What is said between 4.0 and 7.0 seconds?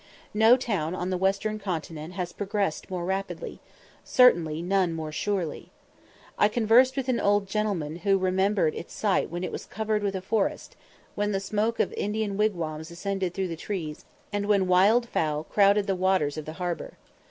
certainly none more surely. I conversed